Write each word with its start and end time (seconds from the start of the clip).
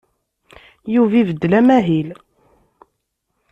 Yuba 0.93 1.15
ibeddel 1.21 1.53
amahil. 1.59 2.09